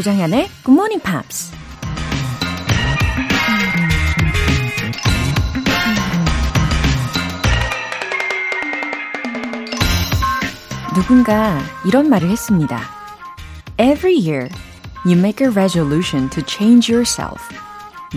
[0.00, 1.52] 조장현의 Good Morning Pops.
[10.94, 12.80] 누군가 이런 말을 했습니다.
[13.78, 14.48] Every year,
[15.04, 17.42] you make a resolution to change yourself.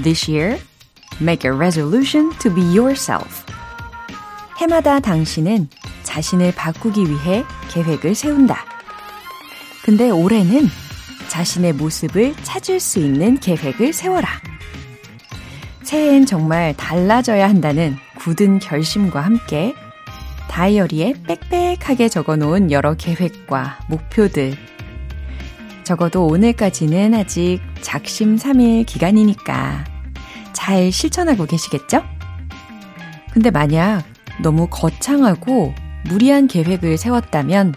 [0.01, 0.61] This year,
[1.19, 3.43] make a resolution to be yourself.
[4.61, 5.67] 해마다 당신은
[6.03, 8.63] 자신을 바꾸기 위해 계획을 세운다.
[9.83, 10.69] 근데 올해는
[11.33, 14.29] 자신의 모습을 찾을 수 있는 계획을 세워라.
[15.81, 19.73] 새해엔 정말 달라져야 한다는 굳은 결심과 함께
[20.47, 21.15] 다이어리에
[21.49, 24.55] 빽빽하게 적어 놓은 여러 계획과 목표들.
[25.83, 29.85] 적어도 오늘까지는 아직 작심삼일 기간이니까
[30.53, 32.03] 잘 실천하고 계시겠죠?
[33.31, 34.03] 근데 만약
[34.43, 35.73] 너무 거창하고
[36.05, 37.73] 무리한 계획을 세웠다면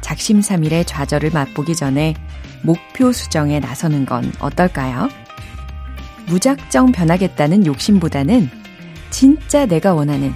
[0.00, 2.14] 작심삼일의 좌절을 맛보기 전에
[2.66, 5.08] 목표 수정에 나서는 건 어떨까요?
[6.26, 8.50] 무작정 변하겠다는 욕심보다는
[9.10, 10.34] 진짜 내가 원하는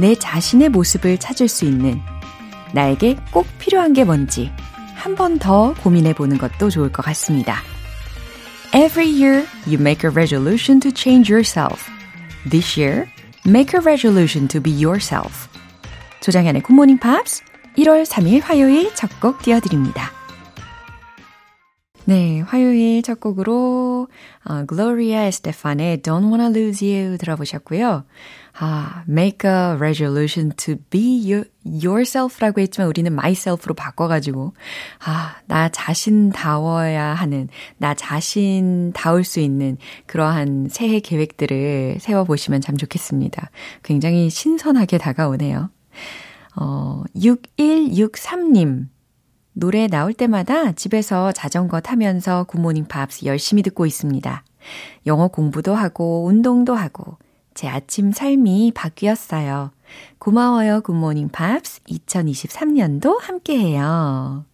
[0.00, 2.00] 내 자신의 모습을 찾을 수 있는
[2.74, 4.50] 나에게 꼭 필요한 게 뭔지
[4.94, 7.62] 한 번 더 고민해 보는 것도 좋을 것 같습니다.
[8.74, 11.88] Every year you make a resolution to change yourself.
[12.50, 13.06] This year,
[13.46, 15.48] make a resolution to be yourself.
[16.20, 17.42] 조장현의 굿모닝 팝스
[17.78, 20.17] 1월 3일 화요일 첫 곡 띄워드립니다.
[22.08, 24.08] 네, 화요일 첫 곡으로
[24.42, 28.04] 어, Gloria Estefan의 Don't Wanna Lose You 들어보셨고요.
[28.58, 34.54] 아, make a resolution to be you, yourself라고 했지만 우리는 myself로 바꿔가지고,
[35.04, 43.50] 아, 나 자신다워야 하는, 나 자신다울 수 있는 그러한 새해 계획들을 세워보시면 참 좋겠습니다.
[43.82, 45.68] 굉장히 신선하게 다가오네요.
[46.56, 48.86] 어, 6163님.
[49.58, 54.44] 노래 나올 때마다 집에서 자전거 타면서 굿모닝 팝스 열심히 듣고 있습니다.
[55.06, 57.16] 영어 공부도 하고, 운동도 하고,
[57.54, 59.72] 제 아침 삶이 바뀌었어요.
[60.18, 61.82] 고마워요, 굿모닝 팝스.
[61.84, 64.44] 2023년도 함께해요.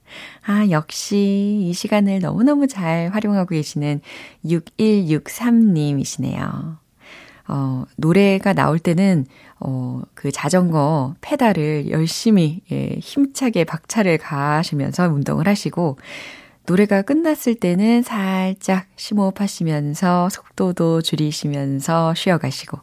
[0.46, 4.00] 아, 역시 이 시간을 너무너무 잘 활용하고 계시는
[4.46, 6.78] 6163님이시네요.
[7.48, 9.26] 어, 노래가 나올 때는,
[9.60, 15.98] 어, 그 자전거 페달을 열심히, 예, 힘차게 박차를 가시면서 운동을 하시고,
[16.66, 22.78] 노래가 끝났을 때는 살짝 심호흡하시면서 속도도 줄이시면서 쉬어가시고,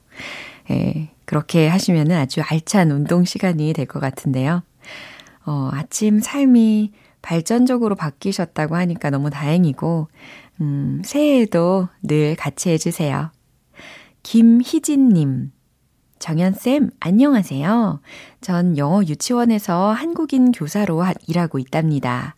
[0.72, 4.64] 예, 그렇게 하시면 아주 알찬 운동 시간이 될 것 같은데요.
[5.46, 6.92] 어, 아침 삶이
[7.24, 10.08] 발전적으로 바뀌셨다고 하니까 너무 다행이고,
[10.62, 13.32] 음, 새해에도 늘 같이 해주세요.
[14.24, 15.52] 김희진님,
[16.20, 18.02] 정연쌤, 안녕하세요.
[18.42, 22.36] 전 영어 유치원에서 한국인 교사로 일하고 있답니다.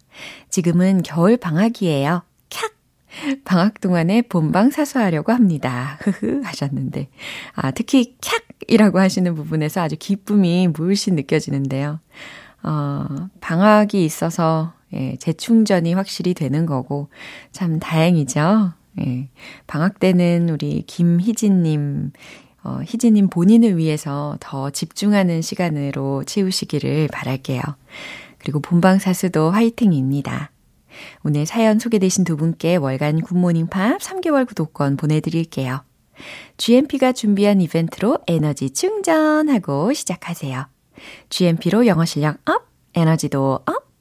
[0.50, 2.24] 지금은 겨울 방학이에요.
[2.50, 2.72] 캬!
[3.44, 6.00] 방학 동안에 본방 사수하려고 합니다.
[6.02, 7.10] 흐흐 하셨는데.
[7.56, 12.00] 아, 특히 캬이라고 하시는 부분에서 아주 기쁨이 물씬 느껴지는데요.
[12.64, 13.06] 어,
[13.42, 17.10] 방학이 있어서 예, 재충전이 확실히 되는 거고
[17.52, 18.74] 참 다행이죠.
[19.02, 19.30] 예.
[19.68, 22.12] 방학 때는 우리 김희진님,
[22.64, 27.62] 어, 희진님 본인을 위해서 더 집중하는 시간으로 채우시기를 바랄게요.
[28.38, 30.52] 그리고 본방 사수도 화이팅입니다.
[31.24, 35.84] 오늘 사연 소개되신 두 분께 월간 굿모닝 팝 3개월 구독권 보내드릴게요.
[36.58, 40.68] GMP가 준비한 이벤트로 에너지 충전하고 시작하세요.
[41.30, 43.93] GMP로 영어 실력 up, 에너지도 up!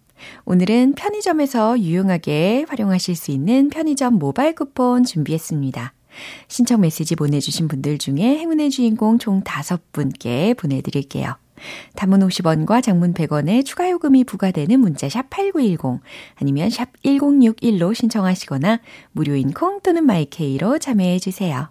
[0.45, 5.95] 오늘은 편의점에서 유용하게 활용하실 수 있는 편의점 모바일 쿠폰 준비했습니다.
[6.49, 11.37] 신청 메시지 보내주신 분들 중에 행운의 주인공 총 5분께 보내드릴게요.
[11.95, 16.01] 단문 50원과 장문 100원의 추가 요금이 부과되는 문자 샵 8910
[16.37, 18.81] 아니면 샵 1061로 신청하시거나
[19.13, 21.71] 무료인 콩 또는 마이케이로 참여해 주세요.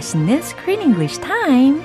[0.00, 1.82] 맛있는 Screen English Time.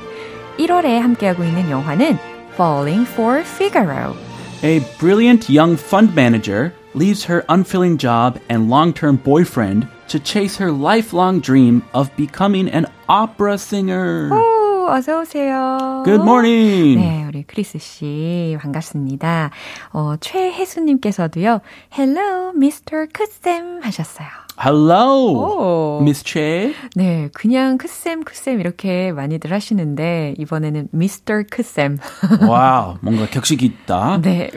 [0.57, 2.17] 1월에 함께하고 있는 영화는
[2.53, 4.15] Falling for Figaro.
[4.63, 10.71] A brilliant young fund manager leaves her unfilling job and long-term boyfriend to chase her
[10.71, 14.29] lifelong dream of becoming an opera singer.
[14.31, 16.03] 오, 어서 오세요.
[16.05, 16.99] Good morning.
[16.99, 19.51] 네, 우리 크리스 씨 반갑습니다.
[19.93, 21.61] 어, 최혜수님께서도요.
[21.93, 23.07] Hello, Mr.
[23.13, 24.27] 크쌤 하셨어요.
[24.58, 25.98] Hello, 오.
[26.00, 26.74] Miss Che.
[26.94, 31.44] 네, 그냥 크쌤 크쌤 이렇게 많이들 하시는데 이번에는 Mr.
[31.50, 31.98] 크쌤.
[32.40, 34.20] wow, 뭔가 격식이 있다.
[34.22, 34.50] 네,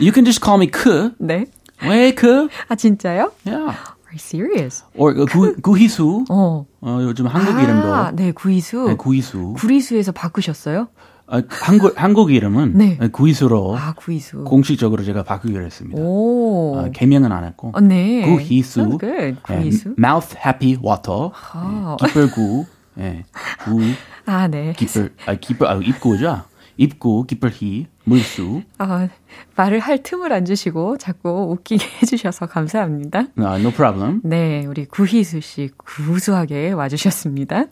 [0.00, 1.12] You can just call me 크.
[1.18, 1.44] 네.
[1.86, 2.48] 왜 크?
[2.68, 3.32] 아 진짜요?
[3.44, 3.76] Yeah.
[3.76, 4.84] Are you serious?
[4.96, 6.24] Or 구, 구희수.
[6.30, 6.64] 어.
[6.80, 8.86] 어, 요즘 한국 아, 이름도 네, 구이수.
[8.88, 9.54] 네, 구희수.
[9.58, 10.88] 구리수에서 바꾸셨어요?
[11.32, 12.98] 아, 한국 한국 이름은 네.
[13.10, 14.44] 구희수로 아, 구이수.
[14.44, 15.98] 공식적으로 제가 바꾸기로 했습니다.
[15.98, 16.78] 오.
[16.78, 17.72] 아, 개명은 안 했고.
[17.74, 18.20] 어, 네.
[18.36, 18.98] 구이수.
[18.98, 19.34] 네,
[19.98, 21.30] mouth happy water.
[21.54, 21.96] 아.
[21.98, 22.66] 네, 기쁠 구.
[22.98, 23.24] 예.
[23.64, 23.80] 구
[24.26, 24.74] 아, 네.
[24.76, 26.42] 기쁠 아 기쁠 아 입구죠.
[26.76, 28.62] 입구 기쁠 희 물수.
[28.78, 29.08] 아,
[29.54, 33.26] 말을 할 틈을 안 주시고 자꾸 웃기게 해주셔서 감사합니다.
[33.36, 34.20] 아, no problem.
[34.24, 37.66] 네, 우리 구희수 씨 구수하게 와주셨습니다.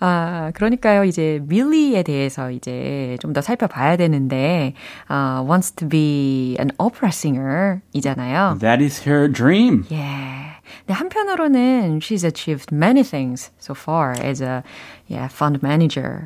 [0.00, 4.74] 아, 그러니까요, 이제 밀리에 대해서 이제 좀 더 살펴봐야 되는데,
[5.06, 8.58] 아, wants to be an opera singer 이잖아요.
[8.60, 9.84] That is her dream.
[9.92, 10.59] 예.
[10.85, 14.63] 근데 한편으로는 she's achieved many things so far as a
[15.07, 16.25] yeah, fund manager.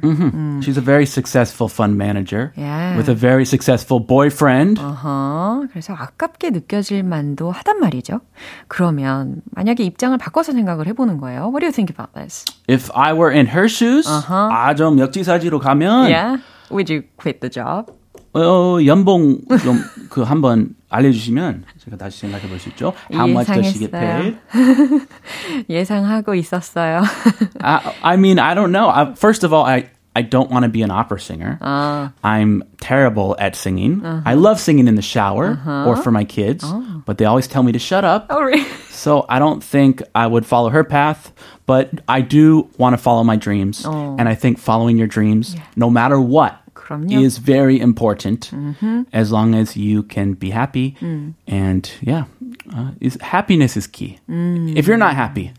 [0.61, 2.95] She's a very successful fund manager Yeah.
[2.97, 4.79] with a very successful boyfriend.
[4.79, 5.67] 어허.
[5.71, 8.21] 그래서 아깝게 느껴질 만도 하단 말이죠.
[8.67, 11.49] 그러면 만약에 입장을 바꿔서 생각을 해보는 거예요.
[11.51, 12.45] What do you think about this?
[12.69, 14.49] If I were in her shoes, Uh-huh.
[14.51, 16.37] 아, 좀 역지사지로 가면 Yeah.
[16.71, 17.91] Would you quit the job?
[18.33, 19.79] 어, 연봉 좀
[20.09, 22.93] 그 한번 알려주시면 제가 다시 생각해 볼 수 있죠.
[23.13, 24.37] How much does she get paid?
[25.69, 27.01] 예상하고 있었어요.
[27.61, 28.89] I, I mean, I don't know.
[28.89, 31.59] I, first of all, I I don't want to be an opera singer.
[32.23, 34.01] I'm terrible at singing.
[34.03, 36.65] I love singing in the shower or for my kids,
[37.05, 38.25] but they always tell me to shut up.
[38.29, 38.65] oh, really?
[38.89, 41.31] So I don't think I would follow her path,
[41.67, 43.85] but I do want to follow my dreams.
[43.85, 47.16] And I think following your dreams, no matter what, 그럼요.
[47.24, 48.50] is very important
[49.14, 50.94] as long as you can be happy.
[51.48, 52.24] And yeah,
[52.76, 54.18] uh, is, happiness is key.
[54.28, 55.52] If you're not happy,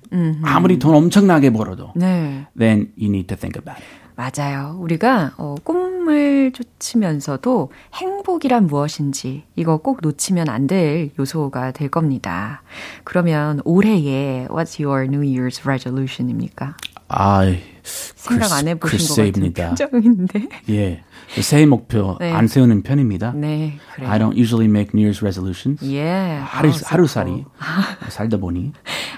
[0.44, 2.46] 아무리 돈 엄청나게 벌어도, 네.
[2.56, 3.86] then you need to think about it.
[4.18, 4.78] 맞아요.
[4.80, 12.62] 우리가 어, 꿈을 쫓으면서도 행복이란 무엇인지 이거 꼭 놓치면 안 될 요소가 될 겁니다.
[13.04, 16.78] 그러면 올해의 What's your New Year's resolution입니까?
[17.10, 17.42] 아,
[17.84, 19.70] 생각 안 해보신 것 같은 글쎄입니다.
[19.76, 20.48] 표정인데.
[20.70, 21.04] 예,
[21.42, 22.32] 새해 목표 네.
[22.32, 23.32] 안 세우는 편입니다.
[23.34, 24.10] 네, 그래요.
[24.10, 25.84] I don't usually make New Year's resolutions.
[25.92, 26.40] 예.
[26.44, 28.10] 하루, 아우, 하루살이 슬퍼.
[28.10, 28.72] 살다 보니.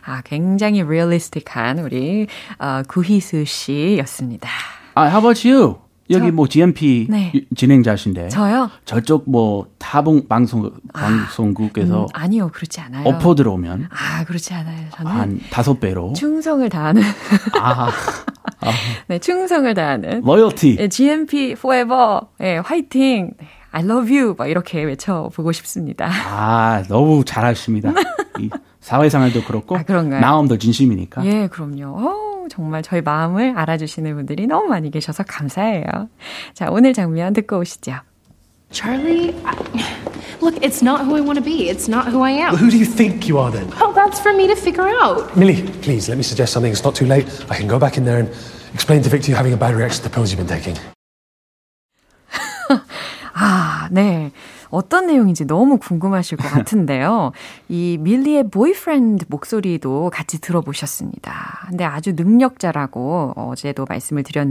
[0.06, 2.28] 아, 굉장히 realistic한 우리
[2.60, 4.50] 어, 구희수 씨였습니다.
[4.96, 5.76] 아, how about you?
[6.10, 7.32] 여기 뭐 GMP 네.
[7.36, 8.30] 유- 진행자신데.
[8.30, 8.70] 저요?
[8.86, 13.08] 저쪽 뭐 타봉 방송 방송국에서 음, 아니요, 그렇지 않아요.
[13.08, 14.88] 오퍼 들어오면 아, 그렇지 않아요.
[14.96, 16.14] 저는 한 다섯 배로.
[16.14, 17.02] 충성을 다하는
[17.62, 17.90] 아,
[19.08, 20.78] 네, 충성을 다하는 로열티.
[20.80, 22.22] 예, GMP forever.
[22.42, 23.32] 예, 화이팅.
[23.40, 24.34] 네, I love you.
[24.38, 26.08] 막 이렇게 외쳐 보고 싶습니다.
[26.10, 27.92] 아, 너무 잘하십니다.
[28.88, 30.22] 이 사회생활도 그렇고 아, 그런가요?
[30.22, 31.26] 마음도 진심이니까.
[31.26, 31.98] 예, 그럼요.
[31.98, 35.84] 어, 정말 저희 마음을 알아주시는 분들이 너무 많이 계셔서 감사해요.
[36.54, 38.00] 자, 오늘 장면 듣고 오시죠.
[38.72, 39.56] Charlie, I,
[40.42, 41.70] look, it's not who I want to be.
[41.70, 42.56] It's not who I am.
[42.56, 43.68] Who do you think you are then?
[43.80, 45.36] Well, that's for me to figure out.
[45.36, 46.72] Millie, please, let me suggest something.
[46.72, 47.28] It's not too late.
[47.50, 48.30] I can go back in there and
[48.74, 50.76] explain to Victor you're having a bad reaction to the pills you've been taking.
[53.40, 54.32] 아, 네.
[54.70, 57.32] 어떤 내용인지 너무 궁금하실 것 같은데요.
[57.70, 61.68] 이 밀리의 보이프렌드 목소리도 같이 들어보셨습니다.
[61.70, 64.48] 근데 아주 능력자라고 어제도 말씀을 드렸,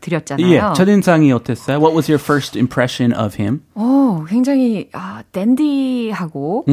[0.00, 0.46] 드렸잖아요.
[0.48, 1.78] 예, 첫인상이 어땠어요?
[1.78, 3.62] What was your first impression of him?
[3.74, 6.64] 어, 굉장히 아, 댄디하고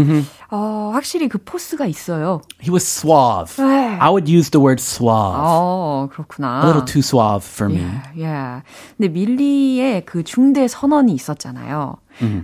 [0.51, 2.41] 어, 확실히 그 포스가 있어요.
[2.61, 3.55] He was suave.
[3.57, 3.97] 네.
[3.99, 5.35] I would use the word suave.
[5.37, 6.61] 어, 그렇구나.
[6.63, 7.85] A little too suave for me.
[8.17, 8.61] 예, 예.
[8.97, 11.97] 근데 밀리의 그 중대 선언이 있었잖아요.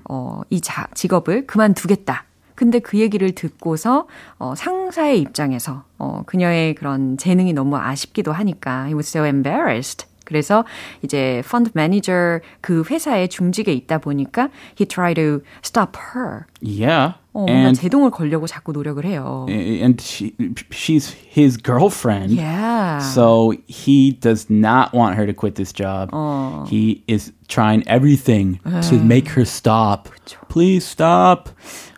[0.06, 2.26] 어, 이 자, 직업을 그만두겠다.
[2.56, 8.94] 근데 그 얘기를 듣고서 어, 상사의 입장에서 어, 그녀의 그런 재능이 너무 아쉽기도 하니까 he
[8.94, 10.06] was so embarrassed.
[10.26, 10.64] 그래서
[11.02, 14.50] 이제 펀드 매니저 그 회사의 중직에 있다 보니까
[14.80, 16.46] he tried to stop her.
[16.62, 17.16] Yeah.
[17.33, 19.47] 어, 뭔가 and 제동을 걸려고 자꾸 노력을 해요.
[19.49, 20.33] and she,
[20.71, 22.33] she's his girlfriend.
[22.35, 23.01] Yeah.
[23.01, 26.11] So he does not want her to quit this job.
[26.69, 30.09] He is trying everything to make her stop.
[30.51, 31.51] Please stop.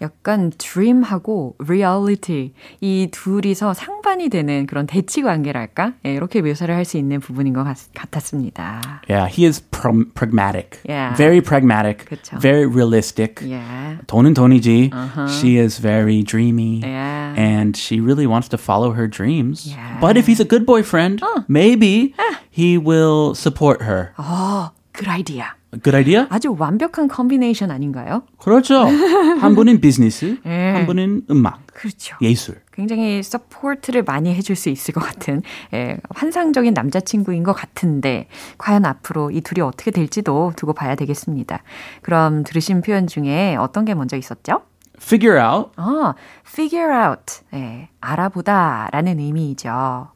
[0.03, 5.95] 약간 dream하고 reality 이 둘이서 상반이 되는 그런 대치 관계랄까?
[6.07, 9.03] 예, 이렇게 묘사를 할 수 있는 부분인 것 같, 같았습니다.
[9.09, 10.81] Yeah, he is pr- pragmatic.
[10.89, 11.15] Yeah.
[11.17, 12.07] Very pragmatic.
[12.07, 12.39] 그쵸.
[12.41, 13.43] Very realistic.
[13.43, 13.99] Yeah.
[14.07, 14.91] 돈은 돈이지.
[15.29, 16.81] She is very dreamy.
[16.83, 17.35] Yeah.
[17.37, 19.67] And she really wants to follow her dreams.
[19.67, 19.99] Yeah.
[20.01, 22.15] But if he's a good boyfriend, maybe
[22.51, 24.13] he will support her.
[24.19, 25.55] 어, good idea.
[25.82, 26.28] Good idea?
[26.30, 28.24] 아주 완벽한 컨비네이션 아닌가요?
[28.38, 28.86] 그렇죠.
[28.86, 32.16] 한 분은 비즈니스, 한 분은 음악, 그렇죠.
[32.22, 32.62] 예술.
[32.72, 35.42] 굉장히 서포트를 많이 해줄 수 있을 것 같은
[35.74, 38.28] 예, 환상적인 남자친구인 것 같은데
[38.58, 41.62] 과연 앞으로 이 둘이 어떻게 될지도 두고 봐야 되겠습니다.
[42.02, 44.62] 그럼 들으신 표현 중에 어떤 게 먼저 있었죠?
[45.02, 45.72] Figure out.
[45.76, 46.14] 아,
[46.48, 47.42] figure out.
[47.54, 50.08] 예, 알아보다 라는 의미이죠.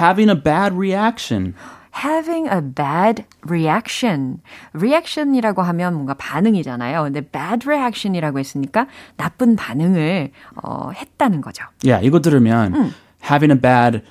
[0.00, 1.54] Having a bad reaction.
[1.94, 4.40] Having a bad reaction.
[4.72, 7.02] reaction이라고 하면 뭔가 반응이잖아요.
[7.04, 8.86] 근데 bad reaction이라고 했으니까
[9.16, 10.30] 나쁜 반응을
[10.62, 11.64] 어, 했다는 거죠.
[11.84, 14.02] Yeah, 이거 들으면 having a bad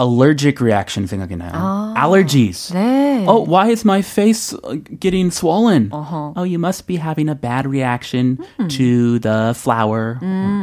[0.00, 1.94] allergic reaction 생각이 나요.
[1.96, 2.72] Allergies.
[2.72, 3.24] 네.
[3.26, 5.90] Oh, why is my face uh, getting swollen?
[5.92, 8.38] Oh, you must be having a bad reaction
[8.68, 10.18] to the flower.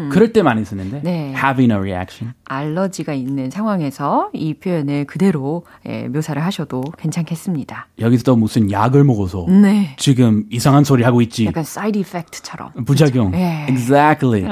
[0.10, 1.34] 그럴 때 많이 쓰는데 네.
[1.36, 2.34] having a reaction.
[2.48, 7.88] 알러지가 있는 상황에서 이 표현을 그대로 예, 묘사를 하셔도 괜찮겠습니다.
[8.00, 9.96] 여기서도 무슨 약을 먹어서 네.
[9.98, 11.46] 지금 이상한 소리 하고 있지.
[11.46, 12.86] 약간 사이드 이펙트처럼.
[12.86, 13.32] 부작용.
[13.32, 13.66] 네.
[13.68, 14.46] Exactly.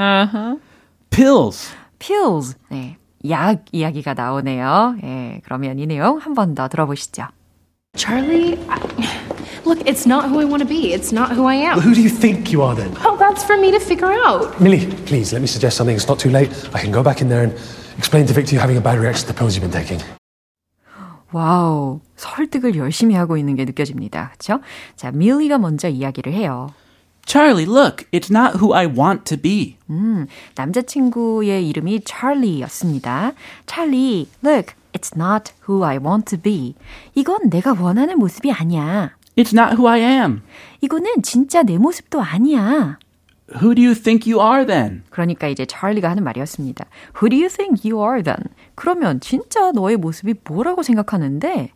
[1.10, 1.72] Pills.
[2.00, 2.58] pills.
[2.70, 2.98] 네.
[3.30, 4.96] 약 이야기가 나오네요.
[5.04, 7.28] 예, 그러면 이 내용 한 번 더 들어보시죠.
[7.96, 8.80] Charlie, I,
[9.66, 10.94] look, it's not who I want to be.
[10.94, 11.80] It's not who I am.
[11.80, 12.92] Who do you think you are then?
[13.04, 14.60] Well, that's for me to figure out.
[14.60, 15.96] Millie, please, let me suggest something.
[15.96, 16.50] It's not too late.
[16.74, 17.54] I can go back in there and
[17.98, 20.02] explain to Victor you're having a bad reaction to the pills you've been taking.
[21.32, 24.34] 와우, 설득을 열심히 하고 있는 게 느껴집니다.
[24.38, 24.62] 그렇죠?
[24.96, 26.70] 자, 밀리가 먼저 이야기를 해요.
[27.27, 29.77] Charlie, look, it's not who I want to be.
[29.91, 30.27] 음,
[30.57, 33.33] 남자친구의 이름이 찰리였습니다.
[33.67, 36.75] 찰리, look, it's not who I want to be.
[37.15, 39.11] 이건 내가 원하는 모습이 아니야.
[39.37, 40.41] It's not who I am.
[40.81, 42.99] 이거는 진짜 내 모습도 아니야.
[43.57, 45.03] Who do you think you are then?
[45.11, 46.87] 그러니까 이제 찰리가 하는 말이었습니다.
[47.17, 48.49] Who do you think you are then?
[48.75, 51.73] 그러면 진짜 너의 모습이 뭐라고 생각하는데?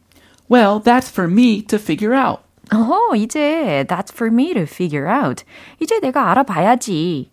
[0.51, 2.43] Well, that's for me to figure out.
[2.74, 5.44] 어허, 이제 that's for me to figure out.
[5.80, 7.30] 이제 내가 알아봐야지.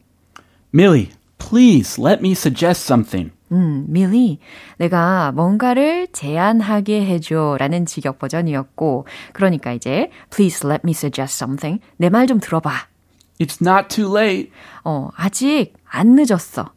[0.73, 3.33] Millie, please let me suggest something.
[3.53, 4.39] 음, 밀리,
[4.79, 11.81] 내가 뭔가를 제안하게 해줘 라는 직역 버전이었고, 그러니까 이제 please let me suggest something.
[11.99, 12.71] 내 말 좀 들어봐.
[13.39, 14.51] It's not too late.
[14.85, 16.73] 어, 아직 안 늦었어.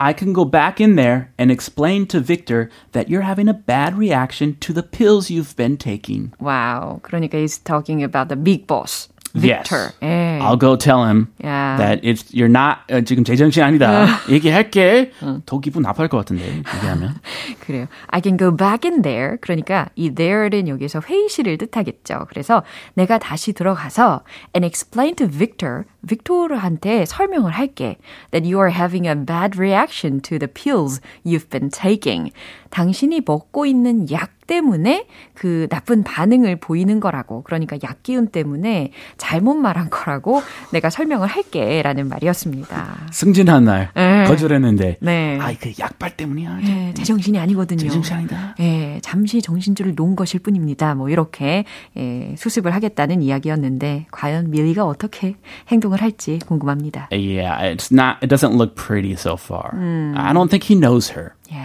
[0.00, 3.96] I can go back in there and explain to Victor that you're having a bad
[3.96, 6.32] reaction to the pills you've been taking.
[6.40, 7.00] 와우.
[7.02, 9.08] 그러니까 he's talking about the big boss.
[9.34, 9.94] Victor.
[10.02, 10.02] Yes.
[10.02, 10.38] 예.
[10.42, 11.78] I'll go tell him Yeah.
[11.78, 14.06] that it's you're not 어, 지금 제정신 아니다.
[14.28, 15.10] 얘기할게.
[15.46, 17.14] 더 기분 나빠할 것 같은데 얘기하면.
[17.60, 17.86] 그래요.
[18.08, 19.38] I can go back in there.
[19.40, 22.26] 그러니까 이 there는 여기서 회의실을 뜻하겠죠.
[22.28, 24.20] 그래서 내가 다시 들어가서
[24.54, 27.97] and explain to Victor, 빅토르한테 설명을 할게.
[28.31, 32.31] That you are having a bad reaction to the pills you've been taking.
[32.69, 37.43] 당신이 먹고 있는 약 때문에 그 나쁜 반응을 보이는 거라고.
[37.43, 41.81] 그러니까 약 기운 때문에 잘못 말한 거라고 내가 설명을 할게.
[41.81, 43.07] 라는 말이었습니다.
[43.11, 44.23] 승진한 날 네.
[44.25, 45.37] 거절했는데 네.
[45.41, 46.57] 아이 그 약발 때문이야.
[46.57, 47.79] 네, 제 정신이 아니거든요.
[47.79, 48.55] 제 정신 아니다.
[48.59, 50.95] 예, 잠시 정신줄을 놓은 것일 뿐입니다.
[50.95, 51.65] 뭐 이렇게
[51.97, 55.35] 예, 수습을 하겠다는 이야기였는데 과연 밀리가 어떻게
[55.69, 57.08] 행동을 할지 궁금합니다.
[57.10, 58.18] Yeah, it's not.
[58.22, 59.72] It doesn't look pretty so far.
[60.16, 61.34] I don't think he knows her.
[61.50, 61.56] 예.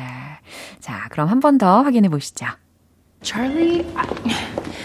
[0.80, 2.46] 자, 그럼 한 번 더 확인해 보시죠.
[3.24, 4.06] Charlie, I,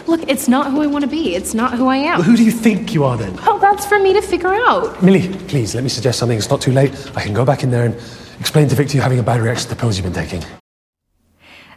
[0.08, 1.36] look, it's not who I want to be.
[1.36, 2.22] It's not who I am.
[2.22, 3.36] Who do you think you are then?
[3.46, 5.02] Well, that's for me to figure out.
[5.02, 6.38] Millie, please, let me suggest something.
[6.38, 6.90] It's not too late.
[7.14, 7.94] I can go back in there and
[8.40, 10.40] explain to Victor you're having a bad reaction to the pills you've been taking.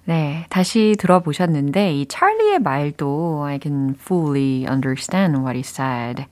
[0.08, 6.25] 네, 다시 들어보셨는데 이 찰리의 말도 I can fully understand what he said.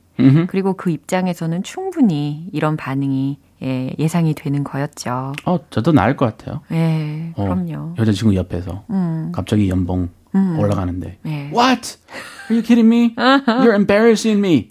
[0.48, 5.32] 그리고 그 입장에서는 충분히 이런 반응이 예, 예상이 되는 거였죠.
[5.44, 6.60] 어, 저도 나을 것 같아요.
[6.72, 7.94] 예, 어, 그럼요.
[7.98, 8.84] 여자친구 옆에서
[9.32, 10.08] 갑자기 연봉
[10.58, 11.50] 올라가는데 네.
[11.52, 11.96] What?
[12.50, 13.14] Are you kidding me?
[13.16, 14.70] You're embarrassing me.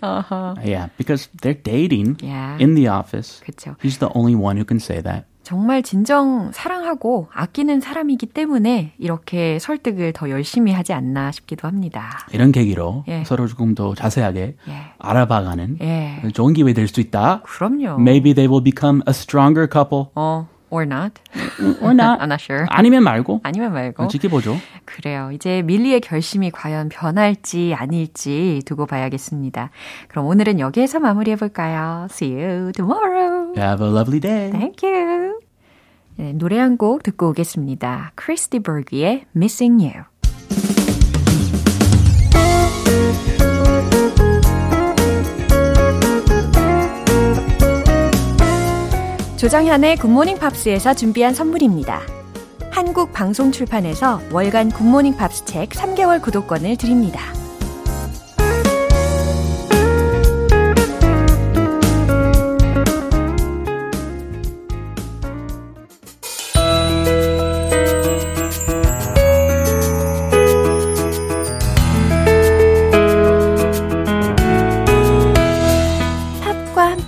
[0.63, 2.58] Yeah, because they're dating Yeah.
[2.62, 3.42] in the office.
[3.44, 3.75] 그렇죠.
[3.82, 5.25] He's the only one who can say that.
[5.48, 12.10] 정말 진정 사랑하고 아끼는 사람이기 때문에 이렇게 설득을 더 열심히 하지 않나 싶기도 합니다.
[12.34, 13.24] 이런 계기로 예.
[13.24, 14.74] 서로 조금 더 자세하게 예.
[15.00, 16.22] 알아봐가는 예.
[16.34, 17.44] 좋은 기회 될 수 있다.
[17.46, 17.98] 그럼요.
[17.98, 20.08] Maybe they will become a stronger couple.
[20.16, 21.13] 어, Or not?
[21.82, 22.20] Or not.
[22.20, 22.66] I'm not sure.
[22.70, 23.39] 아니면 말고.
[23.44, 24.10] 아니면 말고.
[24.10, 24.58] 지켜보죠.
[24.84, 25.30] 그래요.
[25.32, 29.70] 이제 밀리의 결심이 과연 변할지 아닐지 두고 봐야겠습니다.
[30.10, 32.08] 그럼 오늘은 여기에서 마무리해볼까요?
[32.12, 33.54] See you tomorrow.
[33.58, 34.51] Have a lovely day.
[34.51, 35.17] Thank you.
[36.18, 38.12] 네, 노래 한 곡 듣고 오겠습니다.
[38.16, 40.04] 크리스티 버그의 Missing You.
[49.38, 52.02] 조정현의 굿모닝 팝스에서 준비한 선물입니다.
[52.72, 57.20] 한국 방송 출판에서 월간 굿모닝 팝스 책 3개월 구독권을 드립니다.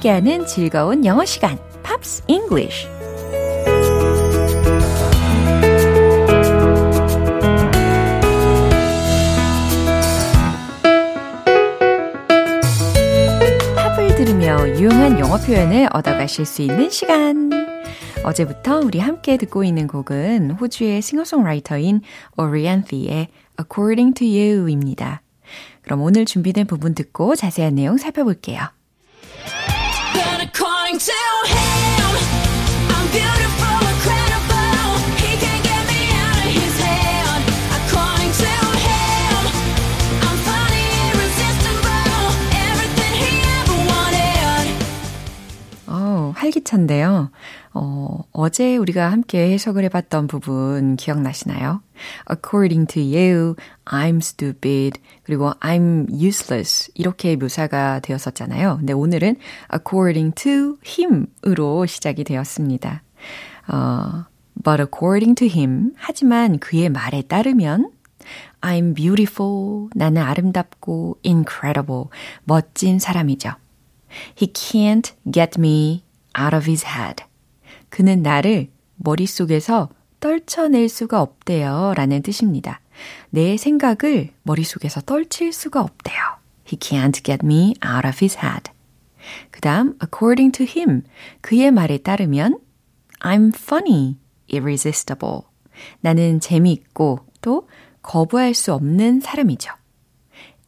[0.10, 2.88] 함께하는 즐거운 영어 시간, Pops English.
[13.76, 17.52] 팝을 들으며 유용한 영어 표현을 얻어가실 수 있는 시간.
[18.24, 22.02] 어제부터 우리 함께 듣고 있는 곡은 호주의 싱어송라이터인
[22.36, 23.28] 오리안티의
[23.60, 25.22] According to You입니다.
[25.84, 28.79] 그럼 오늘 준비된 부분 듣고 자세한 내용 살펴볼게요.
[46.70, 47.30] 활기찬데요.
[47.74, 51.82] 어, 어제 우리가 함께 해석을 해봤던 부분 기억나시나요?
[52.30, 55.00] According to you, I'm stupid.
[55.24, 56.92] 그리고 I'm useless.
[56.96, 58.78] 이렇게 묘사가 되었었잖아요.
[58.78, 59.36] 근데 오늘은
[59.74, 63.04] according to him으로 시작이 되었습니다.
[63.68, 64.26] 어,
[64.64, 65.92] but according to him.
[65.96, 67.92] 하지만 그의 말에 따르면
[68.62, 69.90] I'm beautiful.
[69.96, 72.06] 나는 아름답고 incredible.
[72.44, 73.52] 멋진 사람이죠.
[74.42, 76.04] He can't get me
[76.38, 77.29] out of his head.
[77.90, 81.94] 그는 나를 머릿속에서 떨쳐낼 수가 없대요.
[81.96, 82.82] 라는 뜻입니다.
[83.30, 86.18] 내 생각을 머릿속에서 떨칠 수가 없대요.
[86.68, 88.72] He can't get me out of his head.
[89.52, 91.04] 그 다음, according to him.
[91.42, 92.60] 그의 말에 따르면,
[93.20, 94.18] I'm funny,
[94.52, 95.42] irresistible.
[96.02, 97.68] 나는 재미있고 또
[98.02, 99.74] 거부할 수 없는 사람이죠.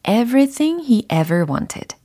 [0.08, 1.96] Everything he ever wanted.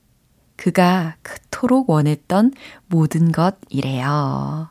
[0.56, 2.52] 그가 그토록 원했던
[2.86, 4.68] 모든 것이래요.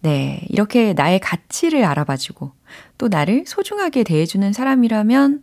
[0.00, 2.52] 네, 이렇게 나의 가치를 알아봐주고
[2.98, 5.42] 또 나를 소중하게 대해주는 사람이라면,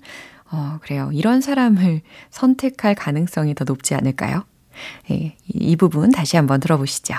[0.52, 1.10] 어, 그래요.
[1.14, 4.46] 이런 사람을 선택할 가능성이 더 높지 않을까요?
[5.10, 7.16] 네, 이, 이 부분 다시 한번 들어보시죠.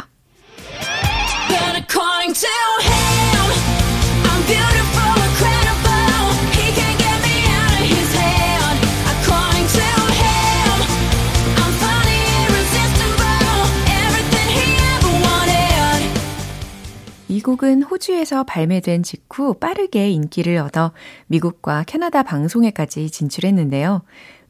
[17.43, 20.93] 곡은 호주에서 발매된 직후 빠르게 인기를 얻어
[21.27, 24.03] 미국과 캐나다 방송에까지 진출했는데요.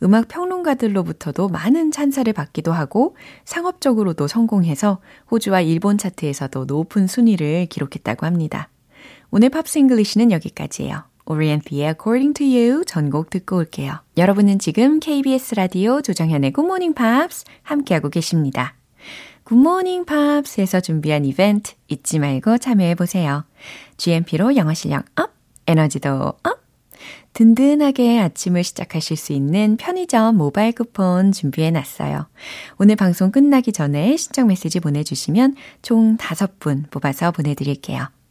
[0.02, 5.00] 음악 평론가들로부터도 많은 찬사를 받기도 하고 상업적으로도 성공해서
[5.30, 8.68] 호주와 일본 차트에서도 높은 순위를 기록했다고 합니다.
[9.30, 11.04] 오늘 Pops English는 여기까지예요.
[11.24, 14.00] 오리엔티의 According to You 전곡 듣고 올게요.
[14.16, 18.74] 여러분은 지금 KBS 라디오 조정현의 Good Morning Pops 함께하고 계십니다.
[19.52, 23.44] 굿모닝 팝스에서 준비한 이벤트 잊지 말고 참여해보세요.
[23.98, 25.30] GMP로 영어 실력 up,
[25.66, 26.62] 에너지도 up!
[27.34, 32.28] 든든하게 아침을 시작하실 수 있는 편의점 모바일 쿠폰 준비해 놨어요.
[32.78, 38.08] 오늘 방송 끝나기 전에 신청 메시지 보내주시면 총 5분 뽑아서 보내드릴게요.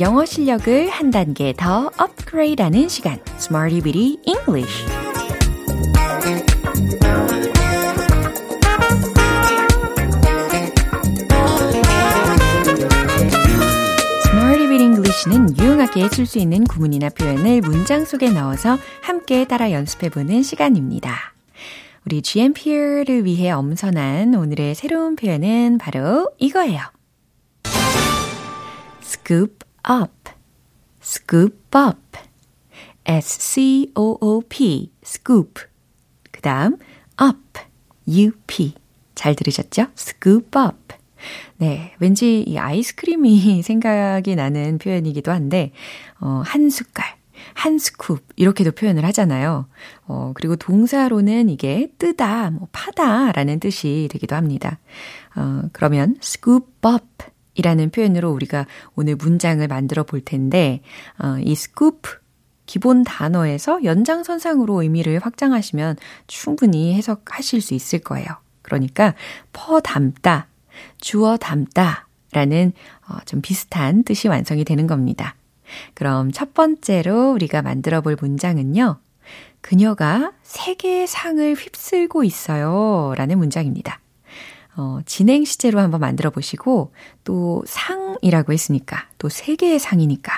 [0.00, 4.86] 영어 실력을 한 단계 더 업그레이드하는 시간, Smarty Bitty English.
[14.80, 21.34] English는 유용하게 쓸 수 있는 구문이나 표현을 문장 속에 넣어서 함께 따라 연습해보는 시간입니다.
[22.06, 26.80] 우리 GMP를 위해 엄선한 오늘의 새로운 표현은 바로 이거예요.
[29.02, 30.30] scoop up,
[31.02, 32.18] scoop up,
[33.04, 35.62] S-C-O-O-P, scoop.
[36.30, 36.76] 그 다음,
[37.20, 37.60] up,
[38.06, 38.74] U-P.
[39.14, 39.86] 잘 들으셨죠?
[39.96, 40.96] scoop up.
[41.58, 45.72] 네, 왠지 이 아이스크림이 생각이 나는 표현이기도 한데,
[46.20, 47.20] 어, 한 숟갈,
[47.54, 49.66] 한 스쿱, 이렇게도 표현을 하잖아요.
[50.06, 54.78] 어, 그리고 동사로는 이게 뜨다, 뭐, 파다 라는 뜻이 되기도 합니다.
[55.36, 57.06] 어, 그러면 scoop up
[57.54, 60.80] 이라는 표현으로 우리가 오늘 문장을 만들어 볼 텐데,
[61.18, 62.08] 어, 이 scoop,
[62.66, 65.96] 기본 단어에서 연장선상으로 의미를 확장하시면
[66.28, 68.28] 충분히 해석하실 수 있을 거예요.
[68.62, 69.14] 그러니까
[69.52, 70.46] 퍼 담다,
[70.98, 72.72] 주어 담다 라는
[73.08, 75.34] 어, 좀 비슷한 뜻이 완성이 되는 겁니다.
[75.94, 78.98] 그럼 첫 번째로 우리가 만들어 볼 문장은요.
[79.60, 83.14] 그녀가 세 개의 상을 휩쓸고 있어요.
[83.16, 84.00] 라는 문장입니다.
[84.76, 86.92] 어, 진행 시제로 한번 만들어 보시고
[87.24, 90.32] 또 상이라고 했으니까 또 세 개의 상이니까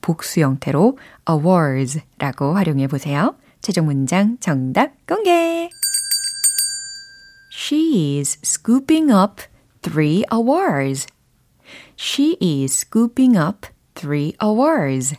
[0.00, 3.36] 복수 형태로 awards라고 활용해 보세요.
[3.60, 5.68] 최종 문장 정답 공개!
[7.52, 9.42] She is scooping up
[9.82, 11.06] three awards.
[11.96, 15.16] She is scooping up three awards.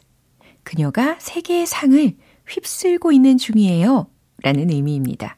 [0.64, 2.16] 그녀가 세 개의 상을
[2.48, 4.08] 휩쓸고 있는 중이에요.
[4.44, 5.38] 라는 의미입니다.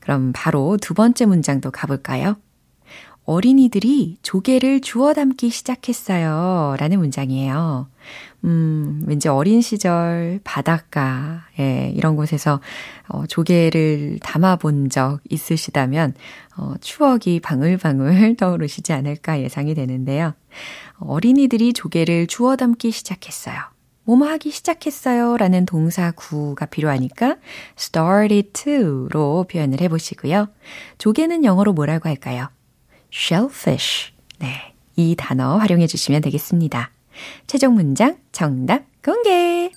[0.00, 2.36] 그럼 바로 두 번째 문장도 가볼까요?
[3.24, 6.74] 어린이들이 조개를 주워 담기 시작했어요.
[6.78, 7.88] 라는 문장이에요.
[8.44, 12.60] 음, 왠지 어린 시절 바닷가, 예, 이런 곳에서
[13.08, 16.14] 어, 조개를 담아본 적 있으시다면,
[16.56, 20.34] 어, 추억이 방울방울 떠오르시지 않을까 예상이 되는데요.
[20.98, 23.56] 어린이들이 조개를 주워 담기 시작했어요.
[24.10, 27.36] 뭐뭐 하기 시작했어요 라는 동사 구가 필요하니까
[27.78, 30.48] started to로 표현을 해보시고요.
[30.98, 32.48] 조개는 영어로 뭐라고 할까요?
[33.12, 34.12] shellfish.
[34.38, 34.74] 네.
[34.96, 36.90] 이 단어 활용해 주시면 되겠습니다.
[37.46, 39.70] 최종 문장 정답 공개!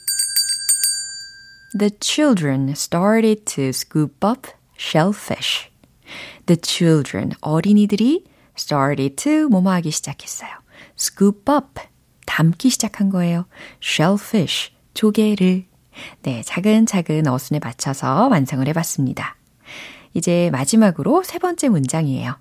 [1.77, 5.69] The children started to scoop up shellfish.
[6.47, 8.25] The children, 어린이들이
[8.57, 10.49] started to 뭐뭐 하기 시작했어요.
[10.99, 11.79] scoop up,
[12.25, 13.45] 담기 시작한 거예요.
[13.81, 15.65] shellfish, 조개를.
[16.23, 19.35] 네, 차근차근 어순에 맞춰서 완성을 해봤습니다.
[20.13, 22.35] 이제 마지막으로 세 번째 문장이에요.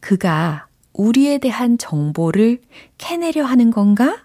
[0.00, 2.60] 그가 우리에 대한 정보를
[2.98, 4.24] 캐내려 하는 건가?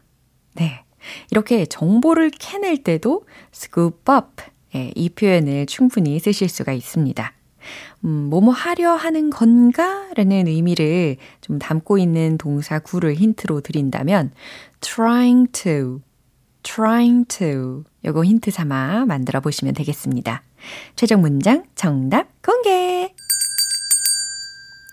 [0.54, 0.84] 네.
[1.32, 4.44] 이렇게 정보를 캐낼 때도 scoop up.
[4.76, 7.34] 예, 이 표현을 충분히 쓰실 수가 있습니다.
[8.06, 10.08] 음, 뭐뭐 하려 하는 건가?
[10.16, 14.32] 라는 의미를 좀 담고 있는 동사 구를 힌트로 드린다면
[14.82, 16.02] trying to,
[16.64, 20.44] trying to 요거 힌트 삼아 만들어 보시면 되겠습니다.
[20.96, 23.14] 최종 문장 정답 공개!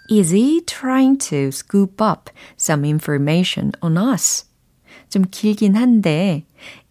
[0.09, 4.47] Is he trying to scoop up some information on us?
[5.09, 6.45] 좀 길긴 한데,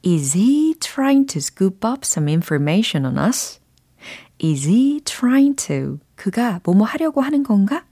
[0.03, 3.59] Is he trying to scoop up some information on us?
[4.39, 5.99] Is he trying to?
[6.15, 7.85] 그가 뭐뭐 하려고 하는 건가?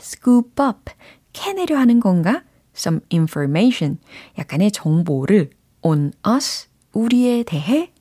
[0.00, 0.92] Scoop up,
[1.32, 2.42] 캐내려 하는 건가?
[2.78, 3.98] Some information,
[4.38, 5.50] 약간의 정보를
[5.82, 7.92] on us, 우리에 대해?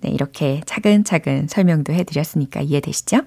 [0.00, 3.22] 네, 이렇게 차근차근 설명도 해드렸으니까 이해되시죠?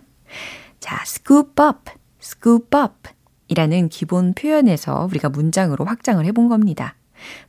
[0.79, 3.11] 자, scoop up, scoop up
[3.47, 6.95] 이라는 기본 표현에서 우리가 문장으로 확장을 해본 겁니다.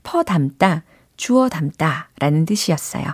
[0.03, 0.85] 퍼 담다,
[1.17, 3.05] 주워 담다 라는 뜻이었어요.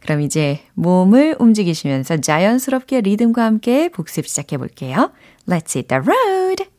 [0.00, 5.12] 그럼 이제 몸을 움직이시면서 자연스럽게 리듬과 함께 복습 시작해 볼게요.
[5.46, 6.73] Let's hit the road!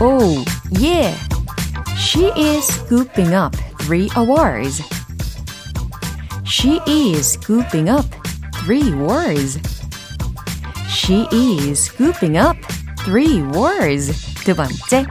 [0.00, 1.14] Oh, yeah!
[1.96, 4.82] She is scooping up three awards.
[6.44, 8.06] She is scooping up
[8.56, 9.58] three words.
[10.88, 12.56] She is scooping up
[13.04, 14.12] three words.
[14.44, 15.06] 두 번째,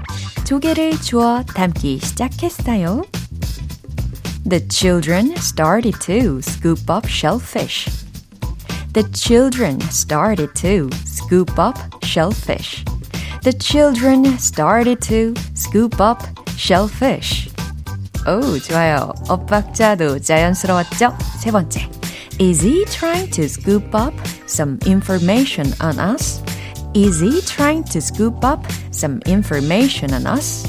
[0.45, 3.03] 조개를 주워 담기 시작했어요.
[4.47, 7.89] The children started to scoop up shellfish.
[8.93, 12.85] The children started to scoop up shellfish.
[13.43, 16.23] The children started to scoop up
[16.57, 17.49] shellfish.
[18.27, 19.13] 오, 좋아요.
[19.29, 21.15] 엇박자도 자연스러웠죠?
[21.39, 21.87] 세 번째.
[22.39, 24.13] Is he trying to scoop up
[24.47, 26.41] some information on us?
[26.93, 30.65] Is he trying to scoop up some information on us?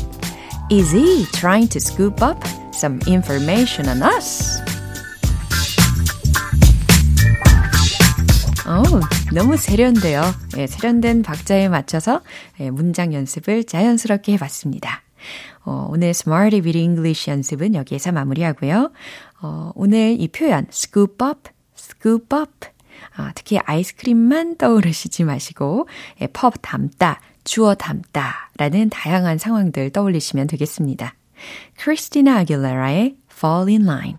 [0.71, 4.61] Is he trying to scoop up some information on us?
[8.67, 8.83] 어,
[9.34, 10.22] 너무 세련돼요.
[10.58, 12.22] 예, 세련된 박자에 맞춰서
[12.60, 15.04] 예, 문장 연습을 자연스럽게 해봤습니다.
[15.64, 18.92] 어, 오늘 Smarty with English 연습은 여기에서 마무리하고요.
[19.42, 22.68] 어, 오늘 이 표현 scoop up, scoop up
[23.16, 25.88] 아, 특히 아이스크림만 떠오르시지 마시고
[26.20, 31.14] 예, 펍 담다, 주어 담다 라는 다양한 상황들 떠올리시면 되겠습니다.
[31.78, 34.18] 크리스티나 아길레라의 Fall in Line.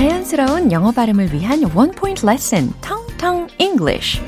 [0.00, 4.18] 자연스러운 영어 발음을 위한 원 포인트 레슨, 텅텅 English.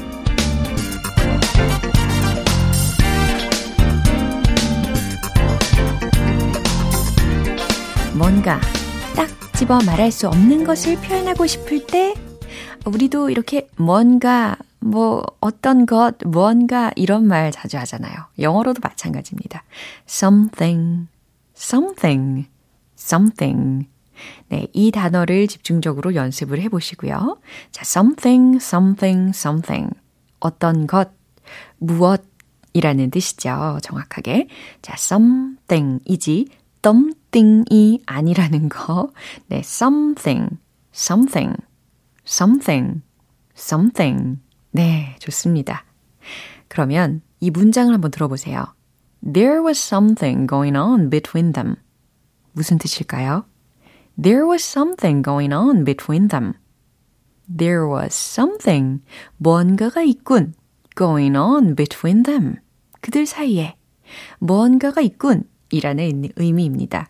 [8.15, 8.61] 뭔가
[9.17, 12.17] 딱 집어 말할 수 없는 것을 표현하고 싶을 때
[12.85, 18.13] 우리도 이렇게 뭔가 뭐 어떤 것 뭔가 이런 말 자주 하잖아요.
[18.39, 19.65] 영어로도 마찬가지입니다.
[20.07, 21.09] something
[21.57, 22.47] something
[22.95, 23.87] something
[24.49, 27.39] 네, 이 단어를 집중적으로 연습을 해 보시고요.
[27.71, 29.91] 자, something something something
[30.41, 31.11] 어떤 것
[31.79, 32.25] 무엇
[32.75, 33.79] 이라는 뜻이죠.
[33.83, 34.49] 정확하게.
[34.81, 36.49] 자, something이지
[36.85, 39.11] something이 아니라는 거.
[39.49, 40.59] 네, something,
[40.95, 41.57] something,
[42.27, 43.03] something,
[43.57, 44.41] something.
[44.73, 45.85] 네, 좋습니다.
[46.69, 48.75] 그러면 이 문장을 한번 들어보세요.
[49.23, 51.77] There was something going on between them.
[52.53, 53.45] 무슨 뜻일까요?
[54.21, 56.55] There was something going on between them.
[57.49, 59.01] There was something,
[59.39, 60.55] 뭔가가 있군,
[60.97, 62.57] going on between them.
[63.01, 63.77] 그들 사이에
[64.39, 67.09] 뭔가가 있군, 이라는 의미입니다.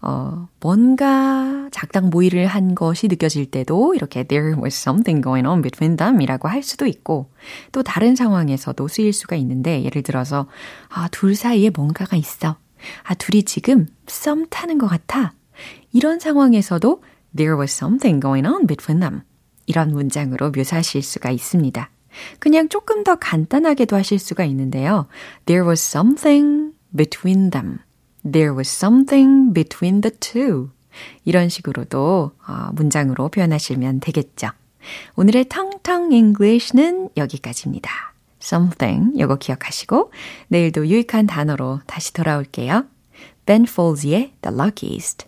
[0.00, 5.96] 어, 뭔가 작당 모의를 한 것이 느껴질 때도 이렇게 there was something going on between
[5.96, 7.30] them 이라고 할 수도 있고
[7.72, 10.46] 또 다른 상황에서도 쓰일 수가 있는데 예를 들어서
[10.88, 12.56] 아, 둘 사이에 뭔가가 있어.
[13.04, 15.34] 아, 둘이 지금 썸 타는 것 같아.
[15.92, 17.02] 이런 상황에서도
[17.36, 19.22] there was something going on between them
[19.66, 21.90] 이런 문장으로 묘사하실 수가 있습니다.
[22.38, 25.06] 그냥 조금 더 간단하게도 하실 수가 있는데요.
[25.46, 27.78] There was something between them.
[28.22, 30.70] There was something between the two.
[31.24, 34.48] 이런 식으로도 어, 문장으로 표현하시면 되겠죠.
[35.16, 37.90] 오늘의 텅텅 English는 여기까지입니다.
[38.42, 40.12] something 요거 기억하시고
[40.48, 42.86] 내일도 유익한 단어로 다시 돌아올게요.
[43.46, 45.27] Ben Folds의 The Luckiest.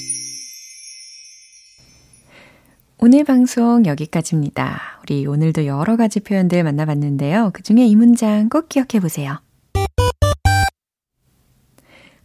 [3.03, 4.79] 오늘 방송 여기까지입니다.
[5.01, 7.49] 우리 오늘도 여러 가지 표현들 만나봤는데요.
[7.51, 9.41] 그 중에 이 문장 꼭 기억해 보세요.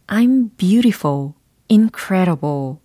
[0.05, 1.31] I'm beautiful,
[1.67, 2.75] incredible.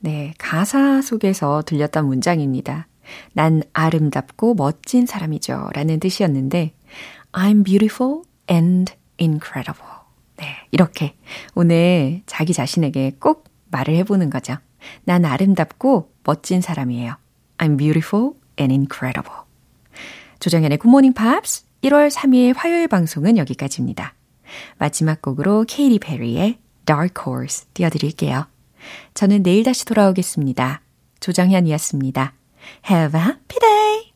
[0.00, 2.88] 네, 가사 속에서 들렸던 문장입니다.
[3.34, 5.68] 난 아름답고 멋진 사람이죠.
[5.74, 6.72] 라는 뜻이었는데,
[7.32, 9.92] I'm beautiful and incredible.
[10.38, 11.14] 네, 이렇게
[11.54, 14.56] 오늘 자기 자신에게 꼭 말을 해보는 거죠.
[15.04, 17.16] 난 아름답고 멋진 사람이에요.
[17.58, 19.46] I'm beautiful and incredible.
[20.40, 24.14] 조정현의 Good Morning Pops 1월 3일 화요일 방송은 여기까지입니다.
[24.78, 28.46] 마지막 곡으로 케이리 페리의 Dark Horse 띄워드릴게요.
[29.14, 30.82] 저는 내일 다시 돌아오겠습니다.
[31.20, 32.34] 조정현이었습니다.
[32.88, 34.12] Have a happy day!